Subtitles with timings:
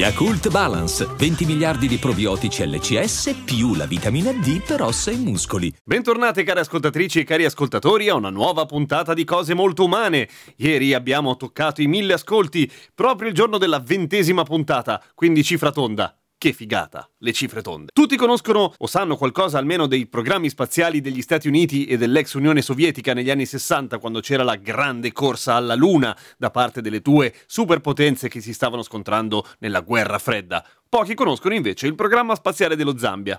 [0.00, 5.70] Yakult Balance, 20 miliardi di probiotici LCS più la vitamina D per ossa e muscoli.
[5.84, 10.26] Bentornate cari ascoltatrici e cari ascoltatori a una nuova puntata di Cose Molto Umane.
[10.56, 16.19] Ieri abbiamo toccato i mille ascolti, proprio il giorno della ventesima puntata, quindi cifra tonda.
[16.42, 17.90] Che figata, le cifre tonde.
[17.92, 22.62] Tutti conoscono o sanno qualcosa almeno dei programmi spaziali degli Stati Uniti e dell'ex Unione
[22.62, 27.34] Sovietica negli anni 60 quando c'era la grande corsa alla Luna da parte delle due
[27.44, 30.66] superpotenze che si stavano scontrando nella guerra fredda.
[30.88, 33.38] Pochi conoscono invece il programma spaziale dello Zambia.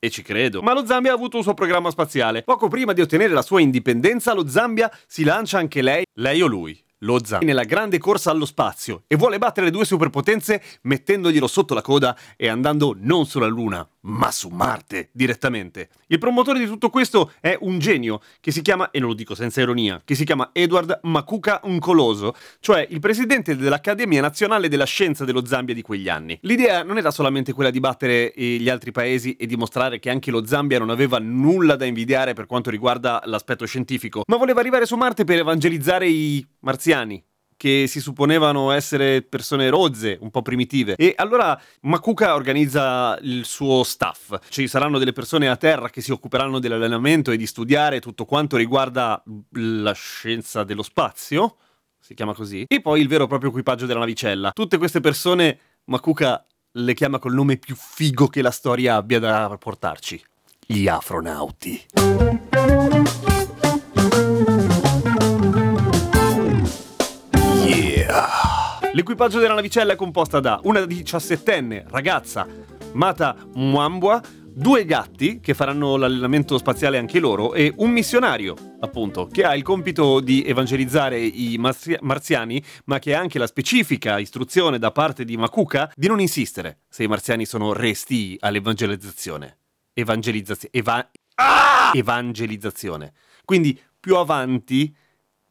[0.00, 0.60] E ci credo.
[0.60, 2.42] Ma lo Zambia ha avuto un suo programma spaziale.
[2.42, 6.48] Poco prima di ottenere la sua indipendenza, lo Zambia si lancia anche lei, lei o
[6.48, 11.46] lui, lo Zambia nella grande corsa allo spazio e vuole battere le due superpotenze mettendoglielo
[11.46, 15.90] sotto la coda e andando non sulla Luna, ma su Marte direttamente.
[16.06, 19.34] Il promotore di tutto questo è un genio che si chiama, e non lo dico
[19.34, 25.24] senza ironia, che si chiama Edward Makuka Uncoloso, cioè il presidente dell'Accademia Nazionale della Scienza
[25.24, 26.38] dello Zambia di quegli anni.
[26.42, 30.30] L'idea non era solamente quella di battere eh, gli altri paesi e dimostrare che anche
[30.30, 34.86] lo Zambia non aveva nulla da invidiare per quanto riguarda l'aspetto scientifico, ma voleva arrivare
[34.86, 37.22] su Marte per evangelizzare i marziani
[37.60, 40.96] che si supponevano essere persone rozze, un po' primitive.
[40.96, 44.34] E allora Makuka organizza il suo staff.
[44.48, 48.56] Ci saranno delle persone a terra che si occuperanno dell'allenamento e di studiare tutto quanto
[48.56, 51.56] riguarda la scienza dello spazio,
[52.00, 54.52] si chiama così, e poi il vero e proprio equipaggio della navicella.
[54.52, 59.54] Tutte queste persone Makuka le chiama col nome più figo che la storia abbia da
[59.60, 60.18] portarci.
[60.64, 61.84] Gli afronauti.
[68.92, 72.44] L'equipaggio della navicella è composta da una diciassettenne ragazza,
[72.94, 74.20] Mata Mwambwa,
[74.52, 79.62] due gatti che faranno l'allenamento spaziale anche loro e un missionario, appunto, che ha il
[79.62, 85.36] compito di evangelizzare i marziani, ma che ha anche la specifica istruzione da parte di
[85.36, 89.58] Makuka di non insistere se i marziani sono resti all'evangelizzazione.
[89.94, 90.74] Evangelizzazione.
[90.74, 91.92] Eva- ah!
[91.94, 93.12] Evangelizzazione.
[93.44, 94.92] Quindi più avanti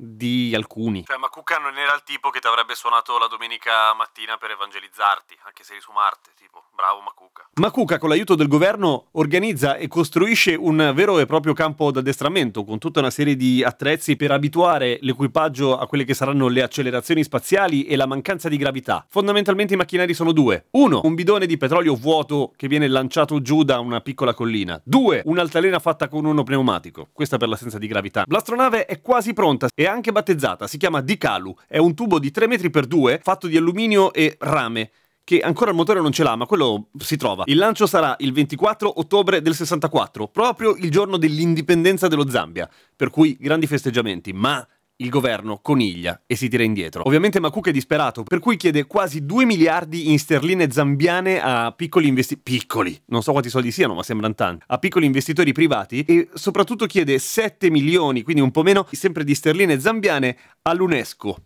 [0.00, 1.04] di alcuni.
[1.04, 4.52] Cioè, ma Cucca non era il tipo che ti avrebbe suonato la domenica mattina per
[4.52, 7.48] evangelizzarti, anche se eri su Marte, tipo, bravo Macuca.
[7.54, 12.78] Macuca, con l'aiuto del governo, organizza e costruisce un vero e proprio campo d'addestramento, con
[12.78, 17.84] tutta una serie di attrezzi per abituare l'equipaggio a quelle che saranno le accelerazioni spaziali
[17.86, 19.04] e la mancanza di gravità.
[19.08, 20.66] Fondamentalmente i macchinari sono due.
[20.72, 24.80] Uno, un bidone di petrolio vuoto che viene lanciato giù da una piccola collina.
[24.84, 27.08] Due, un'altalena fatta con uno pneumatico.
[27.12, 28.22] Questa per l'assenza di gravità.
[28.28, 32.46] L'astronave è quasi pronta e anche battezzata, si chiama Dikalu, è un tubo di 3
[32.46, 34.90] metri per 2 fatto di alluminio e rame
[35.28, 37.42] che ancora il motore non ce l'ha, ma quello si trova.
[37.46, 42.66] Il lancio sarà il 24 ottobre del 64, proprio il giorno dell'indipendenza dello Zambia,
[42.96, 44.66] per cui grandi festeggiamenti, ma
[45.00, 47.02] il governo coniglia e si tira indietro.
[47.06, 52.08] Ovviamente Makuka è disperato, per cui chiede quasi 2 miliardi in sterline zambiane a piccoli
[52.08, 52.58] investitori.
[52.58, 54.64] Piccoli, non so quanti soldi siano, ma sembrano tanti.
[54.68, 59.34] A piccoli investitori privati e soprattutto chiede 7 milioni, quindi un po' meno, sempre di
[59.34, 61.36] sterline zambiane all'UNESCO,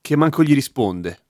[0.00, 1.25] che manco gli risponde.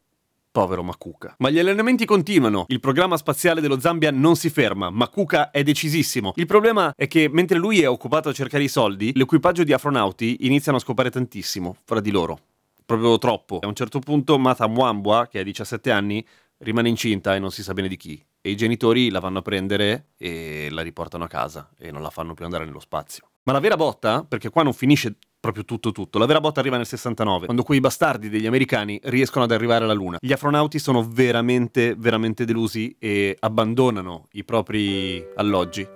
[0.57, 1.35] Povero Makuka.
[1.41, 2.65] Ma gli allenamenti continuano.
[2.69, 4.89] Il programma spaziale dello Zambia non si ferma.
[4.89, 6.33] Makuka è decisissimo.
[6.37, 10.47] Il problema è che mentre lui è occupato a cercare i soldi, l'equipaggio di astronauti
[10.47, 12.39] iniziano a scopare tantissimo fra di loro.
[12.87, 13.59] Proprio troppo.
[13.61, 16.27] A un certo punto Mata Mwambwa, che ha 17 anni,
[16.61, 18.25] rimane incinta e non si sa bene di chi.
[18.41, 22.09] E i genitori la vanno a prendere e la riportano a casa e non la
[22.09, 23.29] fanno più andare nello spazio.
[23.43, 26.19] Ma la vera botta, perché qua non finisce proprio tutto tutto.
[26.19, 29.93] La vera botta arriva nel 69, quando quei bastardi degli americani riescono ad arrivare alla
[29.93, 30.19] Luna.
[30.21, 35.87] Gli astronauti sono veramente, veramente delusi e abbandonano i propri alloggi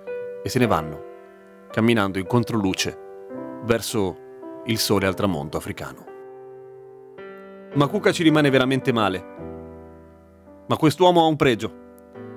[0.43, 1.03] e se ne vanno,
[1.71, 2.97] camminando in controluce
[3.65, 4.17] verso
[4.65, 6.05] il sole al tramonto africano.
[7.73, 9.39] Ma Kuka ci rimane veramente male.
[10.67, 11.73] Ma quest'uomo ha un pregio,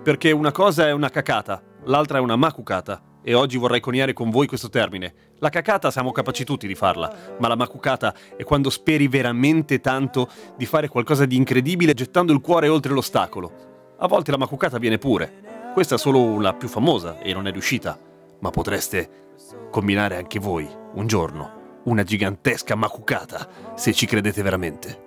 [0.02, 4.28] perché una cosa è una cacata, l'altra è una macucata e oggi vorrei coniare con
[4.28, 5.32] voi questo termine.
[5.38, 10.28] La cacata siamo capaci tutti di farla, ma la macucata è quando speri veramente tanto
[10.56, 13.96] di fare qualcosa di incredibile gettando il cuore oltre l'ostacolo.
[13.98, 15.72] A volte la macucata viene pure.
[15.72, 17.98] Questa è solo la più famosa e non è riuscita,
[18.40, 19.32] ma potreste
[19.70, 25.02] combinare anche voi un giorno una gigantesca macucata se ci credete veramente.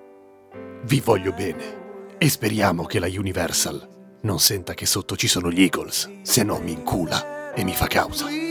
[0.84, 5.62] Vi voglio bene e speriamo che la Universal non senta che sotto ci sono gli
[5.62, 8.47] Eagles, se no mi incula e mi fa causa.